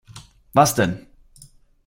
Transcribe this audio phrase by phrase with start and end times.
[0.53, 1.05] Was denn?